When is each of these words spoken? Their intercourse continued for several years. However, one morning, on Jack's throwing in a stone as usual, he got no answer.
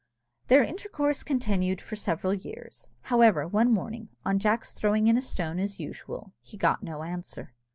Their 0.47 0.63
intercourse 0.63 1.21
continued 1.21 1.79
for 1.79 1.95
several 1.95 2.33
years. 2.33 2.87
However, 3.01 3.47
one 3.47 3.71
morning, 3.71 4.09
on 4.25 4.39
Jack's 4.39 4.71
throwing 4.73 5.05
in 5.05 5.15
a 5.15 5.21
stone 5.21 5.59
as 5.59 5.79
usual, 5.79 6.33
he 6.41 6.57
got 6.57 6.81
no 6.81 7.03
answer. 7.03 7.53